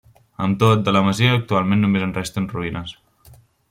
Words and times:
Amb 0.45 0.57
tot, 0.63 0.81
de 0.87 0.93
la 0.95 1.03
masia 1.09 1.37
actualment 1.41 1.87
només 1.87 2.09
en 2.09 2.17
resten 2.19 2.53
ruïnes. 2.57 3.01